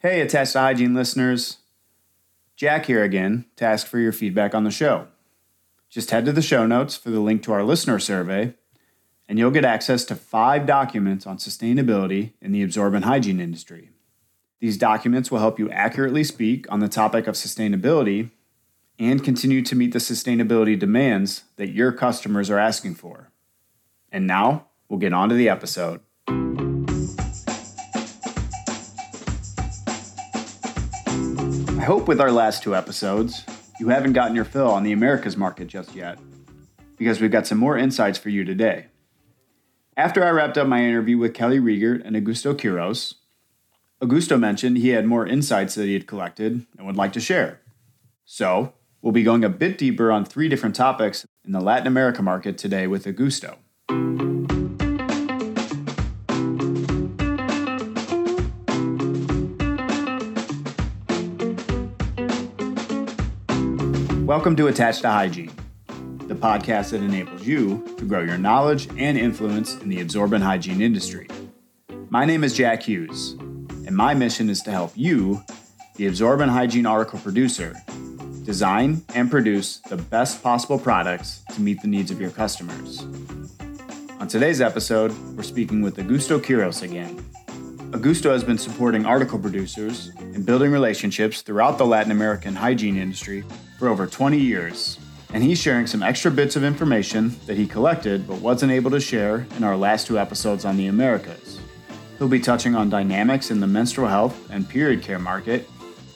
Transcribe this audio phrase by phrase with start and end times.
[0.00, 1.56] Hey, Attached Hygiene listeners.
[2.54, 5.08] Jack here again to ask for your feedback on the show.
[5.90, 8.54] Just head to the show notes for the link to our listener survey,
[9.28, 13.90] and you'll get access to five documents on sustainability in the absorbent hygiene industry.
[14.60, 18.30] These documents will help you accurately speak on the topic of sustainability
[19.00, 23.32] and continue to meet the sustainability demands that your customers are asking for.
[24.12, 26.02] And now, we'll get on to the episode.
[31.88, 33.44] Hope with our last two episodes,
[33.80, 36.18] you haven't gotten your fill on the Americas market just yet,
[36.98, 38.88] because we've got some more insights for you today.
[39.96, 43.14] After I wrapped up my interview with Kelly Riegert and Augusto Quiros,
[44.02, 47.62] Augusto mentioned he had more insights that he had collected and would like to share.
[48.26, 52.20] So, we'll be going a bit deeper on three different topics in the Latin America
[52.20, 53.56] market today with Augusto.
[64.28, 65.50] Welcome to Attached to Hygiene,
[66.26, 70.82] the podcast that enables you to grow your knowledge and influence in the absorbent hygiene
[70.82, 71.28] industry.
[72.10, 73.36] My name is Jack Hughes,
[73.86, 75.42] and my mission is to help you,
[75.96, 77.74] the absorbent hygiene article producer,
[78.44, 83.06] design and produce the best possible products to meet the needs of your customers.
[84.20, 87.16] On today's episode, we're speaking with Augusto Quiros again.
[87.92, 93.42] Augusto has been supporting article producers and building relationships throughout the Latin American hygiene industry
[93.78, 94.98] for over 20 years,
[95.32, 99.00] and he's sharing some extra bits of information that he collected but wasn't able to
[99.00, 101.60] share in our last two episodes on the Americas.
[102.18, 105.68] He'll be touching on dynamics in the menstrual health and period care market,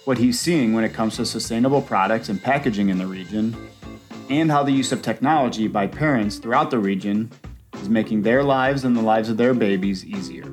[0.05, 3.57] what he's seeing when it comes to sustainable products and packaging in the region,
[4.29, 7.31] and how the use of technology by parents throughout the region
[7.75, 10.45] is making their lives and the lives of their babies easier.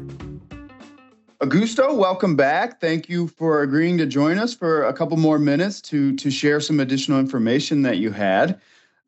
[1.41, 2.81] Augusto, welcome back.
[2.81, 6.59] Thank you for agreeing to join us for a couple more minutes to to share
[6.59, 8.59] some additional information that you had.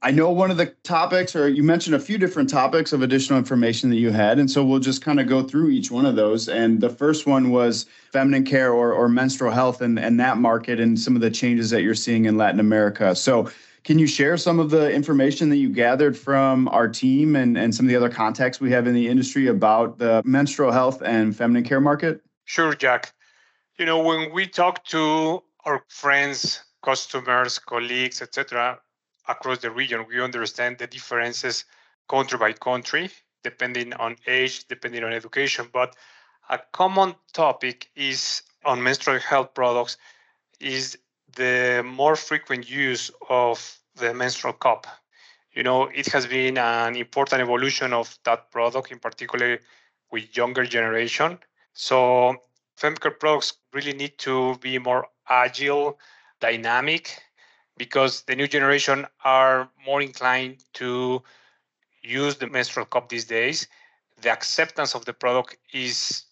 [0.01, 3.37] I know one of the topics, or you mentioned a few different topics of additional
[3.37, 6.15] information that you had, and so we'll just kind of go through each one of
[6.15, 6.47] those.
[6.47, 10.79] And the first one was feminine care or, or menstrual health and, and that market
[10.79, 13.13] and some of the changes that you're seeing in Latin America.
[13.13, 13.51] So,
[13.83, 17.73] can you share some of the information that you gathered from our team and, and
[17.73, 21.35] some of the other contacts we have in the industry about the menstrual health and
[21.35, 22.23] feminine care market?
[22.51, 23.13] Sure, Jack.
[23.77, 28.77] You know, when we talk to our friends, customers, colleagues, etc.,
[29.29, 31.63] across the region, we understand the differences
[32.09, 33.09] country by country,
[33.41, 35.69] depending on age, depending on education.
[35.71, 35.95] But
[36.49, 39.95] a common topic is on menstrual health products
[40.59, 40.97] is
[41.37, 44.87] the more frequent use of the menstrual cup.
[45.53, 49.61] You know, it has been an important evolution of that product, in particular
[50.11, 51.39] with younger generation.
[51.73, 52.35] So
[52.79, 55.99] femcare products really need to be more agile,
[56.39, 57.21] dynamic,
[57.77, 61.23] because the new generation are more inclined to
[62.03, 63.67] use the menstrual cup these days.
[64.21, 66.25] The acceptance of the product is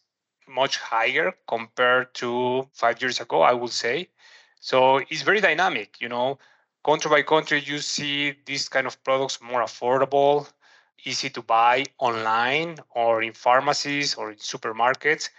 [0.47, 4.09] much higher compared to five years ago, I would say.
[4.59, 6.39] So it's very dynamic, you know.
[6.83, 10.51] Country by country, you see these kind of products more affordable,
[11.03, 15.29] easy to buy online or in pharmacies or in supermarkets.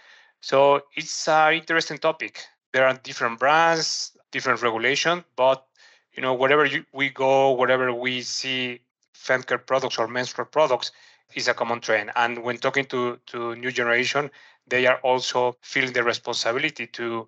[0.41, 2.43] So it's an interesting topic.
[2.73, 5.65] There are different brands, different regulation, but
[6.13, 8.81] you know, wherever you, we go, wherever we see
[9.15, 10.91] femcare products or menstrual products,
[11.35, 12.11] is a common trend.
[12.15, 14.31] And when talking to to new generation,
[14.67, 17.27] they are also feeling the responsibility to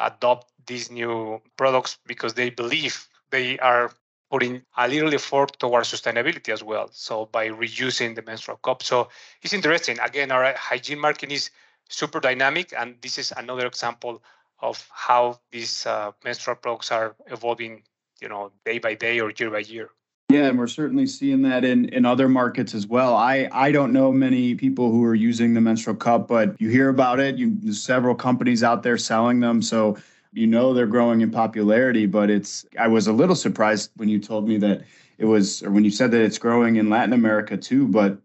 [0.00, 3.92] adopt these new products because they believe they are
[4.34, 6.88] putting a little effort towards sustainability as well.
[6.90, 8.82] So by reusing the menstrual cup.
[8.82, 9.08] So
[9.42, 9.96] it's interesting.
[10.00, 11.50] Again, our hygiene market is
[11.88, 14.24] super dynamic, and this is another example
[14.60, 17.84] of how these uh, menstrual products are evolving,
[18.20, 19.90] you know, day by day or year by year.
[20.30, 23.14] Yeah, and we're certainly seeing that in, in other markets as well.
[23.14, 26.88] I, I don't know many people who are using the menstrual cup, but you hear
[26.88, 27.36] about it.
[27.36, 29.62] You, several companies out there selling them.
[29.62, 29.96] So
[30.34, 34.18] you know they're growing in popularity, but it's I was a little surprised when you
[34.18, 34.82] told me that
[35.18, 38.18] it was or when you said that it's growing in Latin America too, but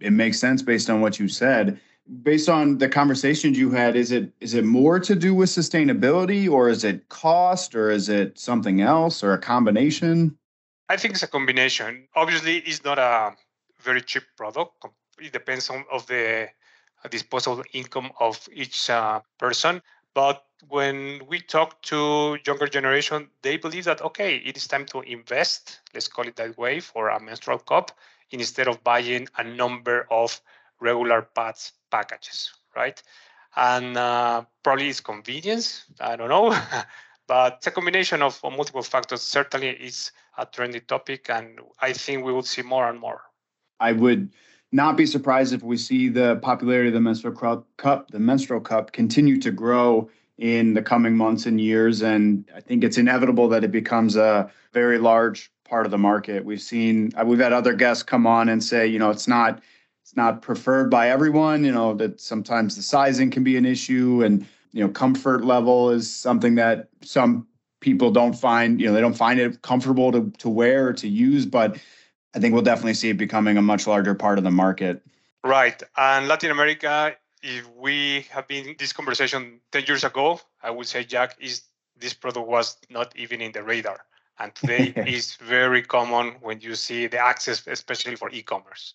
[0.00, 1.80] it makes sense based on what you said.
[2.22, 6.50] Based on the conversations you had, is it is it more to do with sustainability
[6.50, 10.36] or is it cost or is it something else or a combination?
[10.90, 12.06] I think it's a combination.
[12.14, 13.34] Obviously, it's not a
[13.80, 14.84] very cheap product.
[15.18, 16.50] It depends on of the
[17.10, 19.80] disposable income of each uh, person.
[20.12, 25.00] But when we talk to younger generation, they believe that okay, it is time to
[25.00, 25.80] invest.
[25.92, 27.92] Let's call it that way for a menstrual cup
[28.30, 30.40] instead of buying a number of
[30.80, 33.00] regular pads packages, right?
[33.56, 35.84] and uh, probably it's convenience.
[36.00, 36.56] I don't know.
[37.26, 39.22] but it's a combination of, multiple factors.
[39.22, 43.22] Certainly, is a trendy topic, and I think we will see more and more.
[43.80, 44.32] I would
[44.72, 48.92] not be surprised if we see the popularity of the menstrual cup, the menstrual cup,
[48.92, 52.02] continue to grow in the coming months and years.
[52.02, 56.44] And I think it's inevitable that it becomes a very large part of the market.
[56.44, 59.62] We've seen, uh, we've had other guests come on and say, you know, it's not,
[60.04, 61.64] it's not preferred by everyone.
[61.64, 65.88] You know that sometimes the sizing can be an issue, and you know comfort level
[65.88, 67.46] is something that some
[67.80, 68.78] people don't find.
[68.78, 71.78] You know, they don't find it comfortable to to wear or to use, but
[72.34, 75.00] I think we'll definitely see it becoming a much larger part of the market.
[75.42, 75.82] Right.
[75.96, 81.04] And Latin America, if we have been this conversation 10 years ago, I would say,
[81.04, 81.62] Jack, is
[81.96, 84.00] this product was not even in the radar.
[84.38, 88.94] And today is very common when you see the access, especially for e-commerce.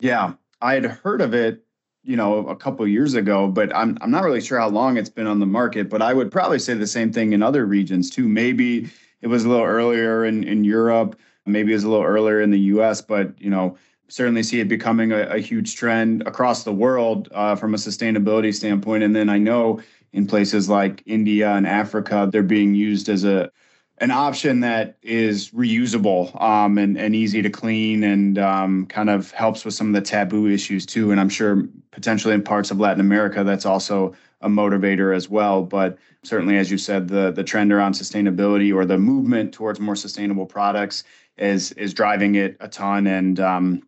[0.00, 1.64] Yeah, I had heard of it,
[2.02, 5.10] you know, a couple years ago, but I'm I'm not really sure how long it's
[5.10, 5.88] been on the market.
[5.88, 8.26] But I would probably say the same thing in other regions too.
[8.26, 8.88] Maybe
[9.20, 12.50] it was a little earlier in in Europe Maybe it was a little earlier in
[12.50, 13.76] the U.S., but you know,
[14.10, 18.54] certainly see it becoming a, a huge trend across the world uh, from a sustainability
[18.54, 19.02] standpoint.
[19.02, 19.80] And then I know
[20.12, 23.50] in places like India and Africa, they're being used as a
[23.98, 29.30] an option that is reusable um, and, and easy to clean and um, kind of
[29.32, 31.10] helps with some of the taboo issues too.
[31.10, 35.62] And I'm sure potentially in parts of Latin America, that's also a motivator as well.
[35.62, 39.96] But certainly, as you said, the the trend around sustainability or the movement towards more
[39.96, 41.04] sustainable products
[41.36, 43.82] is is driving it a ton, and um,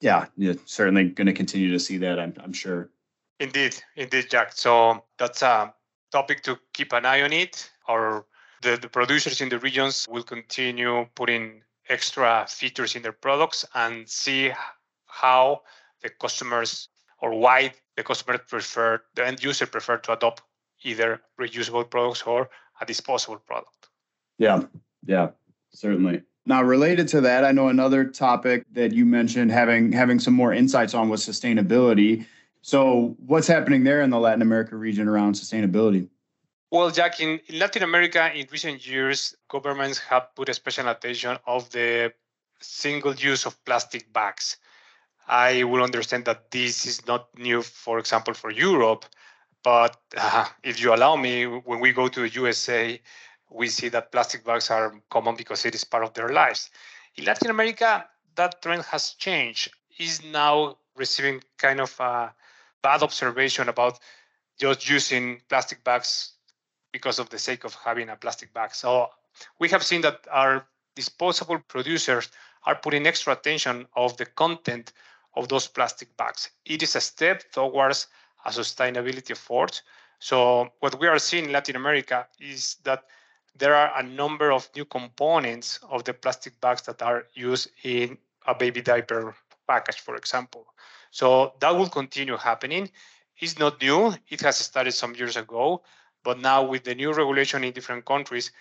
[0.00, 2.18] yeah, yeah, certainly going to continue to see that.
[2.18, 2.90] I'm I'm sure.
[3.38, 4.52] Indeed, indeed, Jack.
[4.52, 5.72] So that's a
[6.12, 7.70] topic to keep an eye on it.
[7.88, 8.26] Or
[8.62, 14.08] the, the producers in the regions will continue putting extra features in their products and
[14.08, 14.52] see
[15.06, 15.62] how
[16.02, 16.88] the customers
[17.20, 20.42] or why the customer prefer the end user prefer to adopt
[20.82, 22.48] either reusable products or
[22.80, 23.88] a disposable product.
[24.38, 24.62] Yeah,
[25.04, 25.30] yeah,
[25.72, 26.22] certainly.
[26.46, 30.52] Now, related to that, I know another topic that you mentioned having having some more
[30.52, 32.26] insights on was sustainability.
[32.62, 36.08] So, what's happening there in the Latin America region around sustainability?
[36.70, 41.36] Well, Jack, in, in Latin America, in recent years, governments have put a special attention
[41.46, 42.12] of the
[42.60, 44.56] single use of plastic bags.
[45.26, 49.04] I will understand that this is not new, for example, for Europe,
[49.62, 53.00] but uh, if you allow me, when we go to the USA,
[53.50, 56.70] we see that plastic bags are common because it is part of their lives.
[57.16, 58.06] In Latin America,
[58.36, 59.70] that trend has changed.
[59.98, 62.32] Is now receiving kind of a
[62.82, 63.98] bad observation about
[64.58, 66.32] just using plastic bags
[66.92, 68.74] because of the sake of having a plastic bag.
[68.74, 69.08] So
[69.58, 72.30] we have seen that our disposable producers
[72.64, 74.92] are putting extra attention of the content
[75.34, 76.50] of those plastic bags.
[76.64, 78.06] It is a step towards
[78.44, 79.82] a sustainability effort.
[80.18, 83.04] So what we are seeing in Latin America is that
[83.56, 88.18] there are a number of new components of the plastic bags that are used in
[88.46, 89.34] a baby diaper
[89.66, 90.66] package, for example.
[91.10, 92.90] So that will continue happening.
[93.38, 95.82] It's not new, it has started some years ago,
[96.22, 98.52] but now with the new regulation in different countries,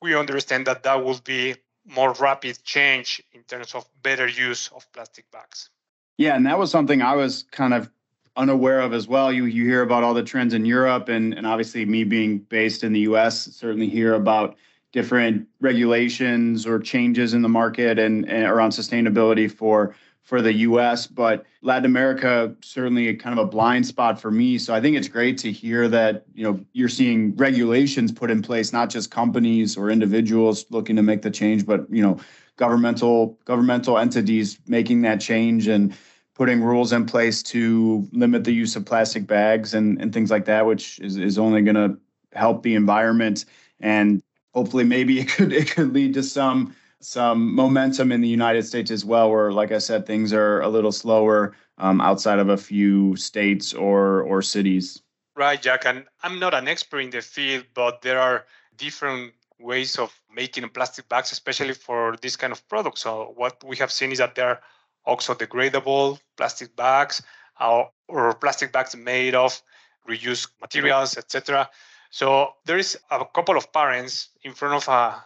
[0.00, 4.90] we understand that that will be more rapid change in terms of better use of
[4.92, 5.70] plastic bags.
[6.18, 7.90] Yeah, and that was something I was kind of
[8.36, 9.32] unaware of as well.
[9.32, 12.84] You you hear about all the trends in Europe, and and obviously me being based
[12.84, 13.46] in the U.S.
[13.56, 14.56] certainly hear about
[14.92, 21.06] different regulations or changes in the market and, and around sustainability for for the U.S.
[21.06, 24.58] But Latin America certainly kind of a blind spot for me.
[24.58, 28.42] So I think it's great to hear that you know you're seeing regulations put in
[28.42, 32.18] place, not just companies or individuals looking to make the change, but you know
[32.56, 35.94] governmental governmental entities making that change and
[36.36, 40.44] putting rules in place to limit the use of plastic bags and, and things like
[40.44, 41.98] that, which is, is only going to
[42.32, 43.46] help the environment.
[43.80, 44.22] And
[44.54, 48.90] hopefully maybe it could it could lead to some some momentum in the United States
[48.90, 52.56] as well, where like I said, things are a little slower um, outside of a
[52.56, 55.02] few states or or cities.
[55.34, 55.84] Right, Jack.
[55.86, 58.44] And I'm not an expert in the field, but there are
[58.76, 62.98] different ways of making plastic bags, especially for this kind of product.
[62.98, 64.60] So what we have seen is that there are
[65.06, 67.22] oxo-degradable plastic bags
[67.60, 69.60] or, or plastic bags made of
[70.08, 71.68] reused materials, etc.
[72.10, 75.24] So there is a couple of parents in front of a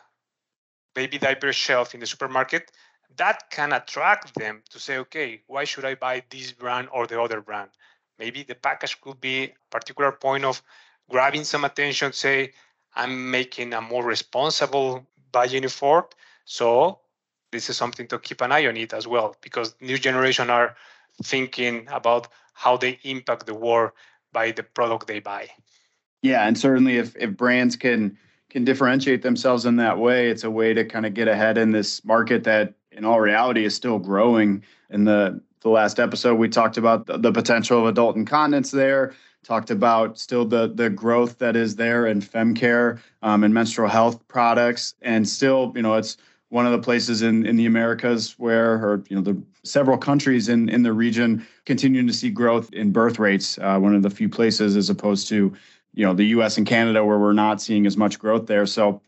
[0.95, 2.71] baby diaper shelf in the supermarket
[3.17, 7.21] that can attract them to say, okay, why should I buy this brand or the
[7.21, 7.71] other brand?
[8.19, 10.63] Maybe the package could be a particular point of
[11.09, 12.53] grabbing some attention, say,
[12.95, 16.15] I'm making a more responsible buying effort.
[16.45, 17.01] So
[17.53, 20.77] this is something to keep an eye on it as well because new generation are
[21.23, 23.93] thinking about how they impact the world
[24.33, 25.49] by the product they buy.
[26.23, 28.19] Yeah, and certainly if if brands can
[28.51, 31.71] can differentiate themselves in that way, it's a way to kind of get ahead in
[31.71, 34.63] this market that in all reality is still growing.
[34.91, 39.15] In the the last episode, we talked about the, the potential of adult incontinence there.
[39.43, 43.89] Talked about still the the growth that is there in fem care um, and menstrual
[43.89, 46.19] health products, and still, you know, it's
[46.51, 50.49] one of the places in, in the Americas where, or you know, the several countries
[50.49, 53.57] in, in the region continuing to see growth in birth rates.
[53.59, 55.55] Uh, one of the few places, as opposed to,
[55.95, 56.59] you know, the U.S.
[56.59, 58.67] and Canada, where we're not seeing as much growth there.
[58.67, 59.01] So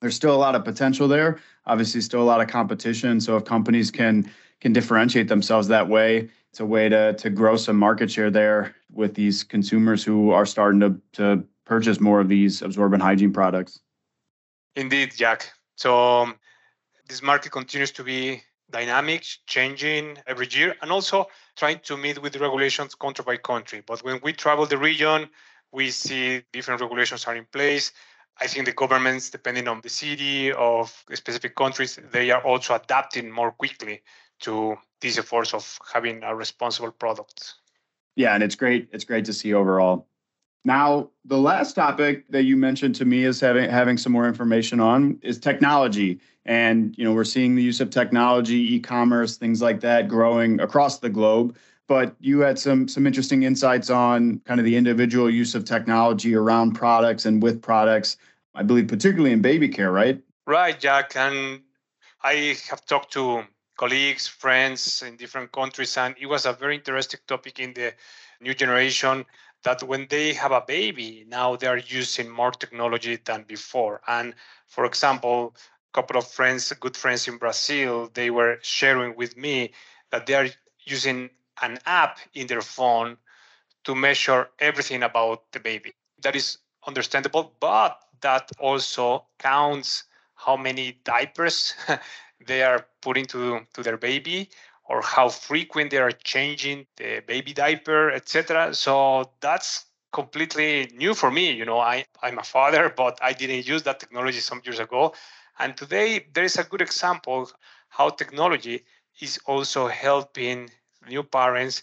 [0.00, 1.38] there's still a lot of potential there.
[1.66, 3.20] Obviously, still a lot of competition.
[3.20, 7.56] So if companies can can differentiate themselves that way, it's a way to to grow
[7.56, 12.28] some market share there with these consumers who are starting to to purchase more of
[12.28, 13.80] these absorbent hygiene products.
[14.76, 15.52] Indeed, Jack.
[15.74, 16.36] So um,
[17.08, 22.32] this market continues to be dynamic, changing every year, and also trying to meet with
[22.32, 23.82] the regulations country by country.
[23.86, 25.28] But when we travel the region,
[25.72, 27.92] we see different regulations are in place.
[28.40, 33.30] I think the governments, depending on the city of specific countries, they are also adapting
[33.30, 34.02] more quickly
[34.40, 37.54] to these efforts of having a responsible product.
[38.16, 38.88] Yeah, and it's great.
[38.92, 40.08] It's great to see overall.
[40.66, 44.80] Now, the last topic that you mentioned to me is having having some more information
[44.80, 46.18] on is technology.
[46.44, 50.98] And you know, we're seeing the use of technology, e-commerce, things like that growing across
[50.98, 51.56] the globe.
[51.86, 56.34] But you had some some interesting insights on kind of the individual use of technology
[56.34, 58.16] around products and with products.
[58.56, 60.20] I believe particularly in baby care, right?
[60.48, 61.14] Right, Jack.
[61.14, 61.60] And
[62.24, 63.44] I have talked to
[63.78, 67.94] colleagues, friends in different countries, and it was a very interesting topic in the
[68.40, 69.24] new generation
[69.66, 74.00] that when they have a baby, now they are using more technology than before.
[74.06, 74.32] And
[74.68, 79.72] for example, a couple of friends, good friends in Brazil, they were sharing with me
[80.12, 80.46] that they are
[80.84, 81.30] using
[81.60, 83.16] an app in their phone
[83.82, 85.92] to measure everything about the baby.
[86.22, 90.04] That is understandable, but that also counts
[90.36, 91.74] how many diapers
[92.46, 94.48] they are putting to, to their baby
[94.88, 98.74] or how frequent they are changing the baby diaper, etc.
[98.74, 101.52] So that's completely new for me.
[101.52, 105.14] You know, I, I'm a father, but I didn't use that technology some years ago.
[105.58, 107.50] And today there is a good example
[107.88, 108.84] how technology
[109.20, 110.70] is also helping
[111.08, 111.82] new parents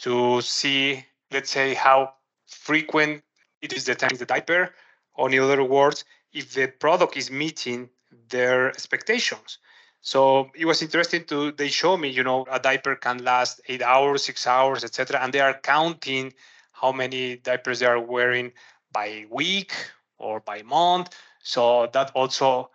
[0.00, 2.14] to see, let's say, how
[2.46, 3.22] frequent
[3.60, 4.72] it is the time the diaper,
[5.14, 7.88] or in other words, if the product is meeting
[8.28, 9.58] their expectations.
[10.08, 13.82] So it was interesting to they show me, you know, a diaper can last eight
[13.82, 15.20] hours, six hours, etc.
[15.20, 16.32] And they are counting
[16.72, 18.52] how many diapers they are wearing
[18.90, 19.74] by week
[20.16, 21.14] or by month.
[21.42, 22.70] So that also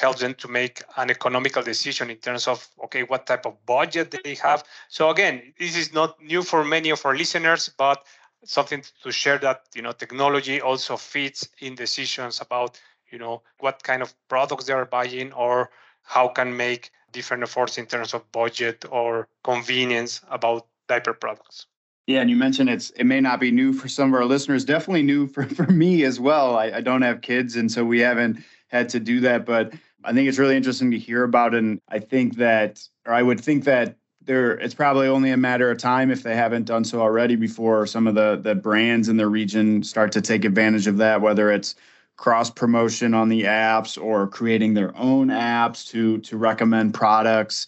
[0.00, 4.14] helps them to make an economical decision in terms of okay what type of budget
[4.24, 8.04] they have so again this is not new for many of our listeners but
[8.44, 12.78] something to share that you know technology also fits in decisions about
[13.10, 15.70] you know what kind of products they are buying or
[16.10, 21.66] how can make different efforts in terms of budget or convenience about diaper products.
[22.08, 24.64] Yeah, and you mentioned it's it may not be new for some of our listeners,
[24.64, 26.56] definitely new for, for me as well.
[26.56, 29.46] I, I don't have kids, and so we haven't had to do that.
[29.46, 31.54] But I think it's really interesting to hear about.
[31.54, 35.70] And I think that, or I would think that there it's probably only a matter
[35.70, 39.16] of time if they haven't done so already before some of the the brands in
[39.16, 41.76] the region start to take advantage of that, whether it's
[42.20, 47.66] cross promotion on the apps or creating their own apps to to recommend products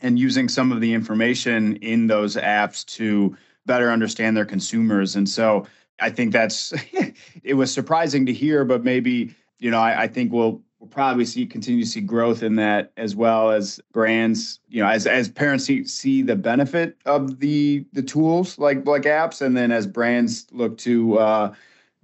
[0.00, 5.16] and using some of the information in those apps to better understand their consumers.
[5.16, 5.66] And so
[6.00, 6.72] i think that's
[7.44, 11.26] it was surprising to hear but maybe you know i, I think we'll we'll probably
[11.26, 15.28] see continue to see growth in that as well as brands you know as as
[15.28, 19.86] parents see, see the benefit of the the tools like like apps and then as
[19.86, 21.54] brands look to uh,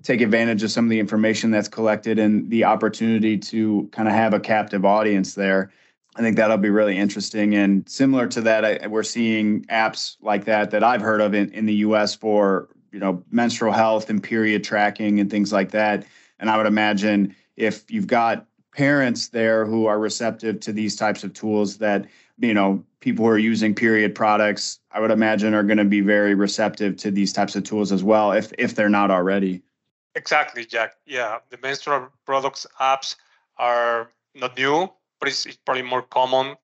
[0.06, 4.14] take advantage of some of the information that's collected and the opportunity to kind of
[4.14, 5.72] have a captive audience there.
[6.14, 7.56] I think that'll be really interesting.
[7.56, 11.50] And similar to that, I, we're seeing apps like that that I've heard of in,
[11.50, 16.06] in the US for you know menstrual health and period tracking and things like that.
[16.38, 21.24] And I would imagine if you've got parents there who are receptive to these types
[21.24, 22.06] of tools that
[22.38, 26.02] you know people who are using period products i would imagine are going to be
[26.02, 29.62] very receptive to these types of tools as well if if they're not already
[30.16, 30.96] Exactly, Jack.
[31.06, 33.14] Yeah, the menstrual products apps
[33.56, 36.56] are not new, but it's, it's probably more common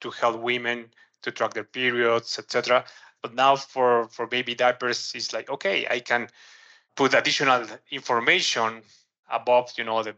[0.00, 0.90] to help women
[1.22, 2.84] to track their periods, etc.
[3.20, 6.28] But now for for baby diapers, it's like okay, I can
[6.96, 8.82] put additional information
[9.30, 10.16] above, you know, the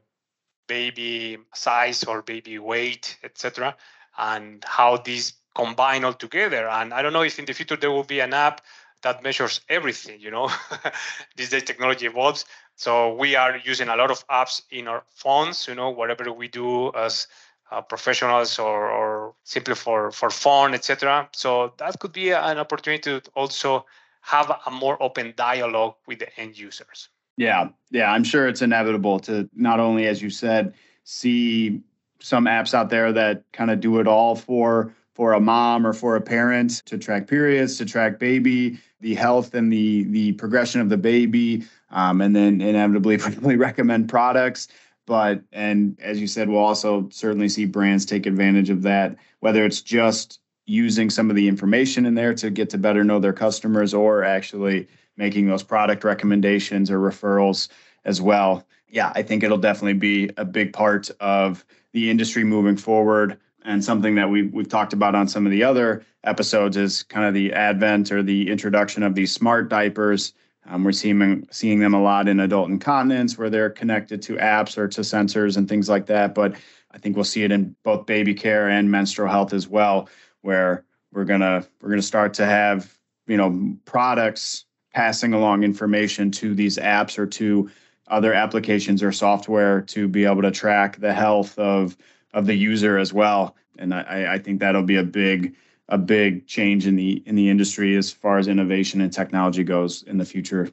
[0.66, 3.76] baby size or baby weight, etc.,
[4.18, 6.68] and how these combine all together.
[6.68, 8.62] And I don't know if in the future there will be an app
[9.02, 10.20] that measures everything.
[10.20, 10.50] You know,
[11.36, 12.44] these days technology evolves,
[12.76, 15.68] so we are using a lot of apps in our phones.
[15.68, 17.26] You know, whatever we do as
[17.70, 21.28] uh, professionals or, or simply for for fun, etc.
[21.32, 23.86] So that could be an opportunity to also
[24.20, 27.08] have a more open dialogue with the end users.
[27.36, 30.74] Yeah, yeah, I'm sure it's inevitable to not only, as you said,
[31.04, 31.80] see
[32.20, 35.92] some apps out there that kind of do it all for for a mom or
[35.92, 40.80] for a parent to track periods, to track baby, the health and the the progression
[40.80, 44.68] of the baby, um, and then inevitably probably recommend products.
[45.06, 49.64] But and as you said, we'll also certainly see brands take advantage of that, whether
[49.64, 53.32] it's just using some of the information in there to get to better know their
[53.32, 57.68] customers or actually making those product recommendations or referrals
[58.04, 58.64] as well.
[58.88, 63.38] Yeah, I think it'll definitely be a big part of the industry moving forward.
[63.64, 67.26] And something that we've, we've talked about on some of the other episodes is kind
[67.26, 70.32] of the advent or the introduction of these smart diapers.
[70.66, 74.78] Um, we're seeing, seeing them a lot in adult incontinence where they're connected to apps
[74.78, 76.34] or to sensors and things like that.
[76.34, 76.54] But
[76.92, 80.08] I think we'll see it in both baby care and menstrual health as well,
[80.42, 84.64] where we're gonna we're gonna start to have you know products
[84.94, 87.70] passing along information to these apps or to
[88.08, 91.96] other applications or software to be able to track the health of
[92.34, 93.56] of the user as well.
[93.78, 95.54] And I, I think that'll be a big
[95.88, 100.02] a big change in the in the industry as far as innovation and technology goes
[100.04, 100.68] in the future.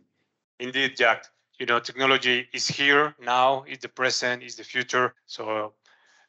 [0.59, 1.25] Indeed, Jack.
[1.59, 5.13] You know, technology is here now, is the present, is the future.
[5.25, 5.73] So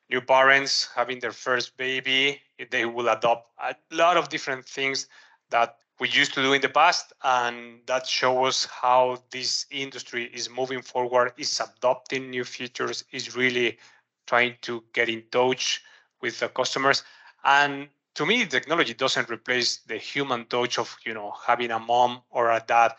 [0.08, 5.06] new parents having their first baby, they will adopt a lot of different things
[5.50, 10.48] that we used to do in the past and that shows how this industry is
[10.48, 13.78] moving forward is adopting new features is really
[14.26, 15.82] trying to get in touch
[16.22, 17.04] with the customers
[17.44, 17.88] and
[18.20, 22.50] to me technology doesn't replace the human touch of you know having a mom or
[22.50, 22.92] a dad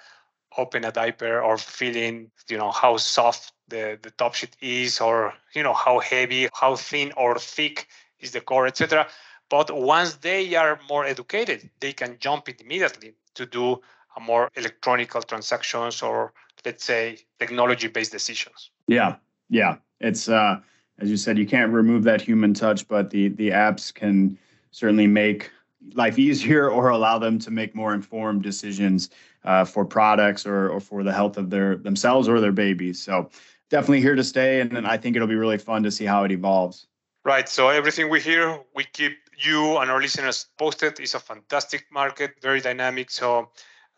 [0.58, 5.34] open a diaper or feeling you know how soft the, the top sheet is or
[5.54, 7.88] you know how heavy how thin or thick
[8.20, 9.08] is the core etc
[9.52, 13.82] but once they are more educated, they can jump immediately to do
[14.16, 16.32] a more electronical transactions or
[16.66, 18.72] let's say technology based decisions.
[18.88, 19.18] Yeah.
[19.50, 19.76] Yeah.
[20.00, 20.62] It's uh
[21.00, 24.38] as you said, you can't remove that human touch, but the the apps can
[24.72, 25.52] certainly make
[25.94, 29.10] life easier or allow them to make more informed decisions
[29.44, 33.02] uh, for products or, or for the health of their themselves or their babies.
[33.02, 33.30] So
[33.70, 36.32] definitely here to stay, and, I think it'll be really fun to see how it
[36.32, 36.88] evolves.
[37.24, 37.48] Right.
[37.48, 41.00] So everything we hear, we keep you and our listeners posted.
[41.00, 43.10] It's a fantastic market, very dynamic.
[43.12, 43.50] So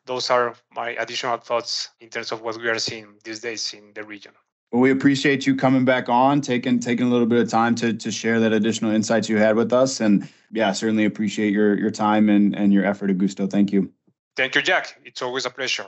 [0.05, 3.91] those are my additional thoughts in terms of what we are seeing these days in
[3.93, 4.33] the region.
[4.73, 7.93] Well, we appreciate you coming back on, taking taking a little bit of time to
[7.93, 10.01] to share that additional insights you had with us.
[10.01, 13.47] And yeah, certainly appreciate your your time and, and your effort, Augusto.
[13.47, 13.91] Thank you.
[14.35, 14.99] Thank you, Jack.
[15.05, 15.85] It's always a pleasure.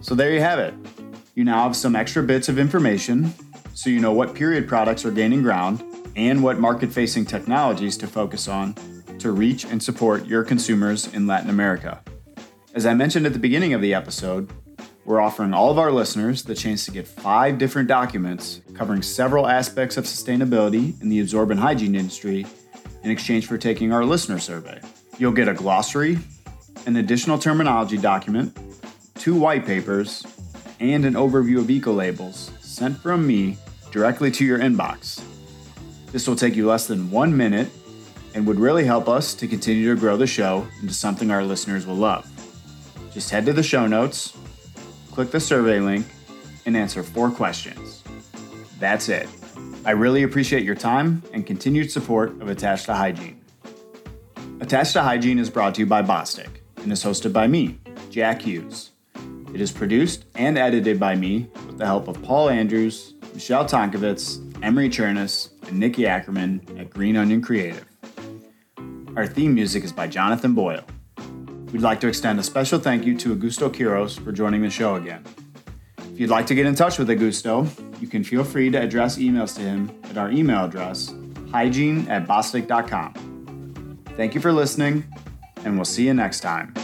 [0.00, 0.72] So there you have it.
[1.34, 3.34] You now have some extra bits of information
[3.74, 5.84] so you know what period products are gaining ground
[6.16, 8.74] and what market facing technologies to focus on
[9.18, 12.02] to reach and support your consumers in Latin America.
[12.72, 14.48] As I mentioned at the beginning of the episode,
[15.04, 19.46] we're offering all of our listeners the chance to get five different documents covering several
[19.46, 22.46] aspects of sustainability in the absorbent hygiene industry
[23.02, 24.80] in exchange for taking our listener survey.
[25.18, 26.18] You'll get a glossary,
[26.86, 28.56] an additional terminology document,
[29.14, 30.24] two white papers,
[30.80, 33.58] and an overview of eco labels sent from me
[33.90, 35.22] directly to your inbox.
[36.12, 37.68] This will take you less than one minute
[38.34, 41.86] and would really help us to continue to grow the show into something our listeners
[41.86, 42.26] will love.
[43.12, 44.36] Just head to the show notes,
[45.12, 46.06] click the survey link,
[46.66, 48.02] and answer four questions.
[48.78, 49.28] That's it.
[49.84, 53.40] I really appreciate your time and continued support of Attached to Hygiene.
[54.60, 57.78] Attached to Hygiene is brought to you by Bostik and is hosted by me,
[58.10, 58.90] Jack Hughes.
[59.54, 64.38] It is produced and edited by me with the help of Paul Andrews, Michelle Tonkovitz,
[64.62, 67.86] Emery Chernis, and Nikki Ackerman at Green Onion Creative.
[69.16, 70.84] Our theme music is by Jonathan Boyle.
[71.72, 74.96] We'd like to extend a special thank you to Augusto Quiros for joining the show
[74.96, 75.24] again.
[75.98, 77.68] If you'd like to get in touch with Augusto,
[78.00, 81.14] you can feel free to address emails to him at our email address,
[81.52, 83.98] hygiene at bostik.com.
[84.16, 85.04] Thank you for listening,
[85.64, 86.74] and we'll see you next time.